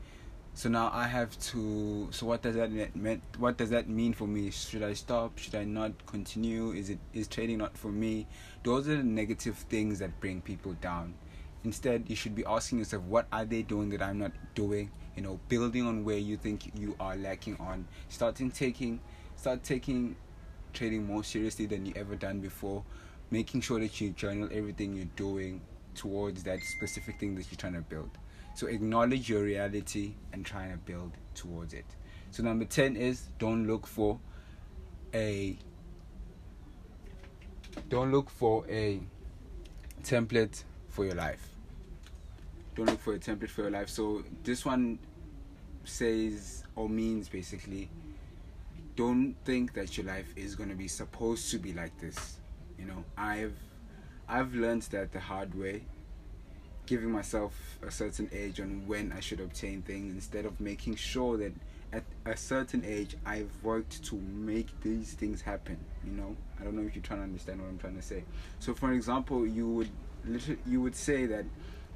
so 0.55 0.69
now 0.69 0.91
I 0.93 1.07
have 1.07 1.39
to. 1.51 2.09
So 2.11 2.27
what 2.27 2.43
does 2.43 2.57
that 2.57 2.71
mean? 2.71 3.23
What 3.39 3.57
does 3.57 3.71
that 3.71 3.89
mean 3.89 4.13
for 4.13 4.27
me? 4.27 4.51
Should 4.51 4.83
I 4.83 4.93
stop? 4.93 5.39
Should 5.39 5.55
I 5.55 5.65
not 5.65 5.93
continue? 6.07 6.73
Is 6.73 6.91
it 6.91 6.99
is 7.15 7.27
trading 7.27 7.59
not 7.59 7.77
for 7.77 7.89
me? 7.89 8.27
Those 8.63 8.87
are 8.89 8.97
the 8.97 9.03
negative 9.03 9.57
things 9.57 9.99
that 10.01 10.21
bring 10.21 10.43
people 10.43 10.75
down. 10.75 11.15
Instead, 11.65 12.05
you 12.09 12.17
should 12.17 12.35
be 12.35 12.45
asking 12.45 12.79
yourself, 12.79 13.03
what 13.05 13.27
are 13.33 13.45
they 13.45 13.63
doing 13.63 13.89
that 13.91 14.03
I'm 14.03 14.19
not 14.19 14.33
doing? 14.55 14.91
You 15.17 15.23
know, 15.23 15.41
building 15.49 15.87
on 15.87 16.05
where 16.05 16.19
you 16.19 16.37
think 16.37 16.73
you 16.79 16.97
are 16.99 17.17
lacking 17.17 17.57
on. 17.59 17.87
Starting 18.09 18.51
taking, 18.51 19.01
start 19.37 19.63
taking 19.63 20.17
trading 20.73 21.07
more 21.07 21.23
seriously 21.23 21.67
than 21.67 21.87
you 21.87 21.93
ever 21.97 22.17
done 22.17 22.41
before. 22.41 22.83
Making 23.31 23.61
sure 23.61 23.81
that 23.81 24.01
you 24.01 24.11
journal 24.11 24.49
everything 24.53 24.95
you're 24.95 25.07
doing 25.17 25.63
towards 25.95 26.43
that 26.43 26.61
specific 26.63 27.19
thing 27.21 27.37
that 27.37 27.51
you're 27.51 27.59
trying 27.59 27.75
to 27.75 27.81
build. 27.81 28.11
So 28.55 28.67
acknowledge 28.67 29.29
your 29.29 29.43
reality 29.43 30.15
and 30.33 30.45
try 30.45 30.69
to 30.71 30.77
build 30.77 31.13
towards 31.35 31.75
it. 31.75 31.87
So 32.31 32.43
number 32.43 32.65
10 32.65 32.97
is 32.97 33.29
don't 33.39 33.67
look 33.67 33.87
for 33.87 34.19
a 35.15 35.59
don't 37.89 38.13
look 38.13 38.29
for 38.29 38.67
a 38.69 39.01
template 40.03 40.65
for 40.89 41.05
your 41.05 41.15
life. 41.15 41.49
Don't 42.75 42.87
look 42.87 43.01
for 43.01 43.15
a 43.15 43.19
template 43.19 43.51
for 43.51 43.63
your 43.63 43.71
life. 43.71 43.89
So 43.89 44.25
this 44.45 44.65
one 44.65 44.99
says 45.85 46.65
or 46.77 46.89
means 46.89 47.29
basically 47.29 47.91
don't 48.95 49.35
think 49.45 49.73
that 49.75 49.97
your 49.97 50.07
life 50.07 50.33
is 50.37 50.55
going 50.55 50.69
to 50.69 50.75
be 50.75 50.89
supposed 50.89 51.51
to 51.51 51.59
be 51.59 51.73
like 51.73 51.99
this. 51.99 52.39
You 52.79 52.85
know, 52.85 53.05
I've 53.17 53.57
I've 54.29 54.55
learned 54.55 54.83
that 54.83 55.13
the 55.13 55.21
hard 55.21 55.55
way 55.55 55.85
giving 56.87 57.11
myself 57.11 57.79
a 57.87 57.91
certain 57.91 58.29
age 58.33 58.61
on 58.61 58.87
when 58.87 59.13
I 59.13 59.21
should 59.21 59.41
obtain 59.41 59.83
things 59.83 60.15
instead 60.15 60.45
of 60.45 60.61
making 60.61 60.97
sure 60.97 61.37
that 61.37 61.53
at 61.93 62.05
a 62.25 62.37
certain 62.37 62.85
age 62.85 63.17
I've 63.25 63.51
worked 63.63 64.03
to 64.05 64.17
make 64.17 64.81
these 64.81 65.13
things 65.13 65.43
happen. 65.43 65.79
You 66.05 66.13
know, 66.13 66.37
I 66.61 66.65
don't 66.65 66.75
know 66.75 66.87
if 66.87 66.95
you're 66.95 67.03
trying 67.03 67.21
to 67.21 67.25
understand 67.25 67.61
what 67.61 67.69
I'm 67.69 67.79
trying 67.79 67.97
to 67.97 68.03
say. 68.03 68.25
So, 68.59 68.75
for 68.75 68.93
example, 68.93 69.47
you 69.47 69.69
would 69.69 69.91
you 70.67 70.81
would 70.81 70.95
say 70.95 71.27
that 71.27 71.45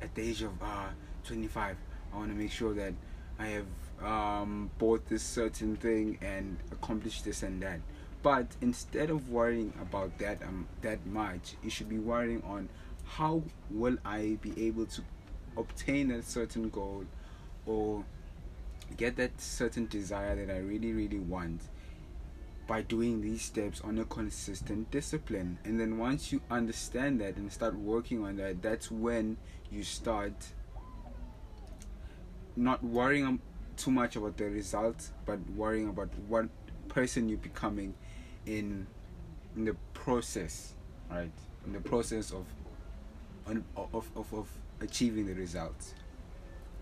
at 0.02 0.14
the 0.14 0.22
age 0.22 0.42
of 0.42 0.50
uh, 0.60 0.88
25, 1.24 1.76
I 2.12 2.16
want 2.16 2.30
to 2.30 2.36
make 2.36 2.50
sure 2.50 2.74
that 2.74 2.92
I 3.38 3.46
have 3.46 3.66
um, 4.02 4.70
bought 4.78 5.08
this 5.08 5.22
certain 5.22 5.76
thing 5.76 6.18
and 6.20 6.56
accomplished 6.72 7.24
this 7.24 7.42
and 7.42 7.62
that. 7.62 7.80
But 8.22 8.46
instead 8.60 9.10
of 9.10 9.30
worrying 9.30 9.72
about 9.80 10.18
that 10.18 10.42
um, 10.42 10.66
that 10.82 11.06
much, 11.06 11.54
you 11.62 11.70
should 11.70 11.88
be 11.88 11.98
worrying 11.98 12.42
on 12.44 12.68
how 13.06 13.42
will 13.70 13.96
I 14.04 14.38
be 14.40 14.66
able 14.66 14.86
to 14.86 15.02
obtain 15.56 16.10
a 16.10 16.22
certain 16.22 16.68
goal 16.68 17.04
or 17.64 18.04
get 18.96 19.16
that 19.16 19.40
certain 19.40 19.86
desire 19.86 20.36
that 20.36 20.52
I 20.52 20.58
really, 20.58 20.92
really 20.92 21.18
want 21.18 21.62
by 22.66 22.82
doing 22.82 23.20
these 23.20 23.42
steps 23.42 23.80
on 23.80 23.98
a 23.98 24.04
consistent 24.04 24.90
discipline. 24.90 25.58
And 25.64 25.78
then 25.78 25.98
once 25.98 26.32
you 26.32 26.40
understand 26.50 27.20
that 27.20 27.36
and 27.36 27.52
start 27.52 27.76
working 27.76 28.24
on 28.24 28.36
that, 28.36 28.60
that's 28.60 28.90
when 28.90 29.36
you 29.70 29.82
start 29.82 30.34
not 32.56 32.82
worrying 32.82 33.26
um, 33.26 33.40
too 33.76 33.90
much 33.90 34.16
about 34.16 34.36
the 34.36 34.46
results, 34.46 35.12
but 35.26 35.38
worrying 35.50 35.88
about 35.88 36.08
what 36.28 36.48
person 36.88 37.28
you're 37.28 37.38
becoming 37.38 37.94
in 38.46 38.86
in 39.54 39.64
the 39.64 39.76
process, 39.94 40.74
right? 41.10 41.30
In 41.66 41.72
the 41.72 41.80
process 41.80 42.30
of 42.30 42.44
on, 43.46 43.64
of, 43.76 44.08
of, 44.16 44.32
of 44.32 44.48
achieving 44.80 45.26
the 45.26 45.34
results. 45.34 45.94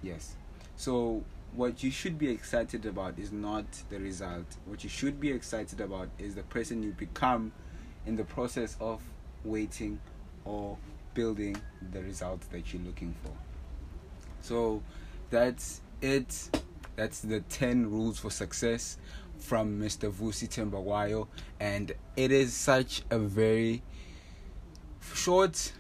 Yes. 0.03 0.35
So 0.77 1.23
what 1.55 1.83
you 1.83 1.91
should 1.91 2.19
be 2.19 2.29
excited 2.31 2.85
about 2.87 3.19
is 3.19 3.31
not 3.31 3.65
the 3.91 3.99
result. 3.99 4.45
What 4.67 4.83
you 4.83 4.91
should 4.91 5.21
be 5.21 5.31
excited 5.31 5.81
about 5.81 6.09
is 6.19 6.35
the 6.35 6.43
person 6.43 6.83
you 6.83 6.93
become 6.93 7.53
in 8.07 8.17
the 8.17 8.25
process 8.25 8.77
of 8.81 9.01
waiting 9.45 10.01
or 10.45 10.77
building 11.15 11.57
the 11.93 12.03
results 12.03 12.47
that 12.49 12.73
you're 12.73 12.83
looking 12.83 13.15
for. 13.23 13.31
So 14.41 14.83
that's 15.31 15.81
it. 16.03 16.51
That's 16.97 17.21
the 17.21 17.41
10 17.41 17.91
rules 17.91 18.19
for 18.19 18.31
success 18.31 18.99
from 19.39 19.81
Mr. 19.81 20.11
Vusi 20.11 20.49
Thembekwayo. 20.49 21.29
And 21.61 21.93
it 22.17 22.31
is 22.31 22.53
such 22.53 23.03
a 23.11 23.19
very 23.19 23.83
short 25.15 25.73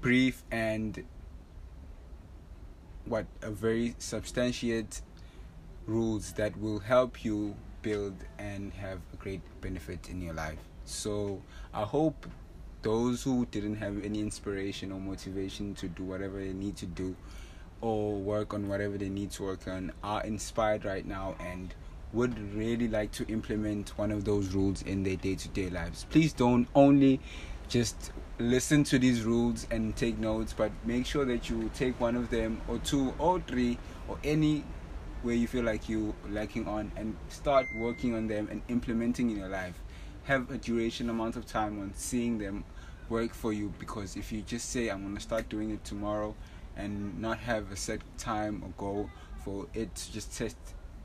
brief 0.00 0.44
and 0.50 1.04
what 3.04 3.26
a 3.42 3.50
very 3.50 3.94
substantiate 3.98 5.02
rules 5.86 6.32
that 6.32 6.58
will 6.60 6.80
help 6.80 7.24
you 7.24 7.54
build 7.82 8.14
and 8.38 8.72
have 8.74 8.98
a 9.12 9.16
great 9.16 9.40
benefit 9.60 10.08
in 10.08 10.20
your 10.20 10.34
life. 10.34 10.58
So 10.84 11.40
I 11.72 11.82
hope 11.82 12.26
those 12.82 13.22
who 13.22 13.46
didn't 13.46 13.76
have 13.76 14.04
any 14.04 14.20
inspiration 14.20 14.92
or 14.92 15.00
motivation 15.00 15.74
to 15.74 15.88
do 15.88 16.04
whatever 16.04 16.38
they 16.38 16.52
need 16.52 16.76
to 16.76 16.86
do 16.86 17.16
or 17.80 18.14
work 18.14 18.54
on 18.54 18.68
whatever 18.68 18.96
they 18.98 19.08
need 19.08 19.30
to 19.32 19.42
work 19.44 19.68
on 19.68 19.92
are 20.02 20.22
inspired 20.22 20.84
right 20.84 21.06
now 21.06 21.36
and 21.40 21.74
would 22.12 22.38
really 22.54 22.88
like 22.88 23.12
to 23.12 23.26
implement 23.26 23.96
one 23.98 24.10
of 24.10 24.24
those 24.24 24.54
rules 24.54 24.82
in 24.82 25.02
their 25.02 25.16
day-to-day 25.16 25.70
lives. 25.70 26.06
Please 26.10 26.32
don't 26.32 26.66
only 26.74 27.20
just 27.68 28.12
listen 28.38 28.84
to 28.84 28.98
these 28.98 29.22
rules 29.22 29.66
and 29.70 29.96
take 29.96 30.18
notes, 30.18 30.52
but 30.52 30.70
make 30.84 31.06
sure 31.06 31.24
that 31.24 31.48
you 31.48 31.70
take 31.74 31.98
one 32.00 32.16
of 32.16 32.30
them 32.30 32.60
or 32.68 32.78
two 32.78 33.14
or 33.18 33.40
three 33.40 33.78
or 34.08 34.18
any 34.24 34.64
where 35.22 35.34
you 35.34 35.48
feel 35.48 35.64
like 35.64 35.88
you 35.88 36.14
lacking 36.28 36.68
on 36.68 36.92
and 36.96 37.16
start 37.28 37.66
working 37.78 38.14
on 38.14 38.26
them 38.26 38.48
and 38.50 38.62
implementing 38.68 39.30
in 39.30 39.38
your 39.38 39.48
life. 39.48 39.80
Have 40.24 40.50
a 40.50 40.58
duration 40.58 41.08
amount 41.08 41.36
of 41.36 41.46
time 41.46 41.80
on 41.80 41.92
seeing 41.94 42.38
them 42.38 42.64
work 43.08 43.32
for 43.32 43.52
you 43.52 43.72
because 43.78 44.16
if 44.16 44.32
you 44.32 44.42
just 44.42 44.70
say 44.70 44.88
I'm 44.88 45.02
gonna 45.02 45.20
start 45.20 45.48
doing 45.48 45.70
it 45.70 45.84
tomorrow 45.84 46.34
and 46.76 47.18
not 47.20 47.38
have 47.38 47.72
a 47.72 47.76
set 47.76 48.00
time 48.18 48.62
or 48.64 48.70
goal 48.76 49.08
for 49.44 49.66
it 49.72 49.94
to 49.94 50.12
just 50.12 50.36
test 50.36 50.56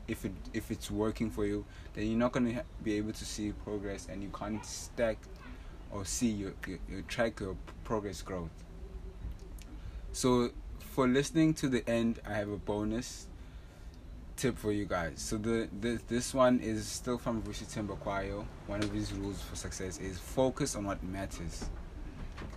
if 0.07 0.25
it 0.25 0.31
if 0.53 0.71
it's 0.71 0.91
working 0.91 1.29
for 1.29 1.45
you, 1.45 1.63
then 1.93 2.07
you're 2.07 2.17
not 2.17 2.33
gonna 2.33 2.63
be 2.83 2.97
able 2.97 3.13
to 3.13 3.25
see 3.25 3.53
progress 3.63 4.07
and 4.11 4.21
you 4.21 4.29
can't 4.29 4.65
stack 4.65 5.17
or 5.91 6.05
see 6.05 6.29
your, 6.29 6.53
your, 6.67 6.79
your 6.89 7.01
track 7.03 7.39
your 7.39 7.55
progress 7.83 8.21
growth. 8.21 8.49
So 10.13 10.51
for 10.79 11.07
listening 11.07 11.53
to 11.55 11.69
the 11.69 11.87
end, 11.89 12.19
I 12.27 12.33
have 12.33 12.49
a 12.49 12.57
bonus 12.57 13.27
tip 14.35 14.57
for 14.57 14.71
you 14.71 14.85
guys. 14.85 15.13
So 15.21 15.37
the, 15.37 15.69
the 15.81 15.99
this 16.07 16.33
one 16.33 16.59
is 16.59 16.87
still 16.87 17.17
from 17.17 17.41
Vusi 17.43 17.65
Thembekwayo. 17.65 18.45
One 18.67 18.83
of 18.83 18.91
his 18.91 19.13
rules 19.13 19.41
for 19.41 19.55
success 19.55 19.99
is 19.99 20.17
focus 20.17 20.75
on 20.75 20.85
what 20.85 21.03
matters. 21.03 21.69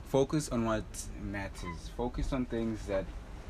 Focus 0.06 0.48
on 0.48 0.64
what 0.64 0.84
matters. 1.22 1.90
Focus 1.96 2.32
on 2.32 2.46
things 2.46 2.86
that 2.86 3.04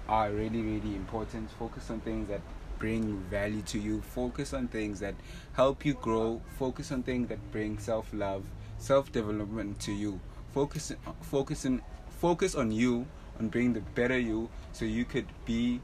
are 0.09 0.31
really 0.31 0.61
really 0.63 0.97
important. 0.97 1.51
Focus 1.53 1.91
on 1.91 2.01
things 2.01 2.29
that 2.29 2.41
bring 2.79 3.19
value 3.31 3.63
to 3.63 3.79
you. 3.79 4.01
Focus 4.03 4.53
on 4.53 4.69
things 4.69 5.01
that 5.01 5.15
help 5.53 5.85
you 5.87 5.95
grow. 5.95 6.41
Focus 6.59 6.93
on 6.93 7.03
things 7.03 7.29
that 7.29 7.39
bring 7.53 7.79
self 7.79 8.07
love, 8.13 8.45
self 8.79 9.13
development 9.13 9.81
to 9.81 9.93
you. 9.93 10.21
Focus 10.53 10.93
focus 11.23 11.67
on 11.67 11.83
focus 12.21 12.55
on 12.55 12.71
you, 12.71 13.07
on 13.39 13.49
being 13.49 13.73
the 13.73 13.81
better 13.81 14.19
you, 14.19 14.49
so 14.73 14.85
you 14.85 15.05
could 15.05 15.27
be 15.45 15.81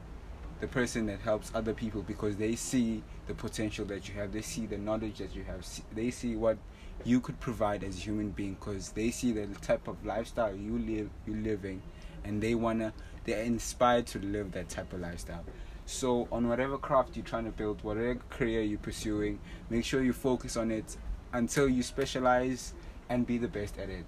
the 0.59 0.67
person 0.67 1.07
that 1.07 1.19
helps 1.19 1.51
other 1.55 1.73
people 1.73 2.03
because 2.03 2.37
they 2.37 2.55
see 2.55 3.03
the 3.27 3.33
potential 3.33 3.83
that 3.85 4.07
you 4.07 4.15
have. 4.15 4.31
They 4.31 4.41
see 4.41 4.65
the 4.67 4.77
knowledge 4.77 5.17
that 5.17 5.35
you 5.35 5.43
have. 5.43 5.67
They 5.93 6.11
see 6.11 6.35
what 6.35 6.57
you 7.03 7.19
could 7.19 7.39
provide 7.39 7.83
as 7.83 7.97
a 7.97 7.99
human 7.99 8.29
being 8.29 8.53
because 8.53 8.89
they 8.89 9.09
see 9.11 9.31
the 9.31 9.47
type 9.61 9.87
of 9.87 10.05
lifestyle 10.05 10.55
you 10.55 10.77
live 10.77 11.09
you 11.25 11.35
living 11.35 11.81
and 12.23 12.41
they 12.41 12.53
wanna 12.53 12.93
they're 13.25 13.43
inspired 13.43 14.05
to 14.07 14.19
live 14.19 14.51
that 14.51 14.69
type 14.69 14.93
of 14.93 14.99
lifestyle. 14.99 15.43
So 15.85 16.27
on 16.31 16.47
whatever 16.47 16.77
craft 16.77 17.15
you're 17.15 17.25
trying 17.25 17.45
to 17.45 17.51
build 17.51 17.83
whatever 17.83 18.19
career 18.29 18.61
you're 18.61 18.79
pursuing 18.79 19.39
make 19.69 19.83
sure 19.83 20.03
you 20.03 20.13
focus 20.13 20.55
on 20.57 20.69
it 20.71 20.95
until 21.33 21.67
you 21.67 21.81
specialize 21.81 22.73
and 23.11 23.27
be 23.27 23.37
the 23.37 23.47
best 23.47 23.77
at 23.77 23.89
it 23.89 24.05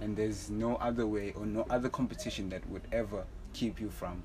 and 0.00 0.16
there's 0.16 0.50
no 0.50 0.76
other 0.76 1.06
way 1.06 1.32
or 1.36 1.44
no 1.44 1.66
other 1.68 1.90
competition 1.90 2.48
that 2.48 2.66
would 2.70 2.82
ever 2.90 3.24
keep 3.52 3.80
you 3.80 3.90
from 3.90 4.22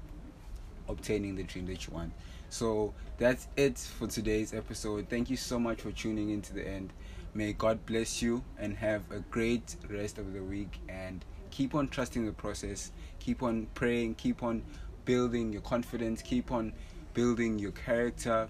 obtaining 0.87 1.35
the 1.35 1.43
dream 1.43 1.65
that 1.67 1.85
you 1.85 1.93
want. 1.93 2.11
So 2.49 2.93
that's 3.17 3.47
it 3.57 3.77
for 3.77 4.07
today's 4.07 4.53
episode. 4.53 5.07
Thank 5.09 5.29
you 5.29 5.37
so 5.37 5.59
much 5.59 5.81
for 5.81 5.91
tuning 5.91 6.29
in 6.29 6.41
to 6.43 6.53
the 6.53 6.65
end. 6.67 6.91
May 7.33 7.53
God 7.53 7.85
bless 7.85 8.21
you 8.21 8.43
and 8.57 8.75
have 8.77 9.09
a 9.11 9.19
great 9.19 9.75
rest 9.89 10.17
of 10.17 10.33
the 10.33 10.43
week 10.43 10.79
and 10.87 11.23
keep 11.49 11.75
on 11.75 11.87
trusting 11.89 12.25
the 12.25 12.33
process. 12.33 12.91
Keep 13.19 13.43
on 13.43 13.67
praying, 13.73 14.15
keep 14.15 14.43
on 14.43 14.63
building 15.05 15.51
your 15.51 15.61
confidence, 15.61 16.21
keep 16.21 16.51
on 16.51 16.73
building 17.13 17.59
your 17.59 17.71
character, 17.71 18.47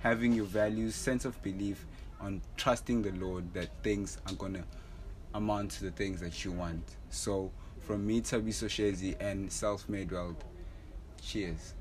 having 0.00 0.32
your 0.32 0.46
values, 0.46 0.94
sense 0.94 1.24
of 1.24 1.40
belief 1.42 1.86
on 2.20 2.40
trusting 2.56 3.02
the 3.02 3.12
Lord 3.12 3.52
that 3.52 3.68
things 3.82 4.18
are 4.26 4.34
gonna 4.34 4.64
amount 5.36 5.70
to 5.72 5.84
the 5.84 5.90
things 5.90 6.20
that 6.20 6.44
you 6.44 6.52
want. 6.52 6.82
So 7.10 7.50
from 7.80 8.06
me 8.06 8.20
Tabiso 8.20 8.66
Shezi 8.66 9.16
and 9.20 9.52
Self 9.52 9.88
Made 9.88 10.10
Wealth 10.10 10.44
Cheers. 11.22 11.74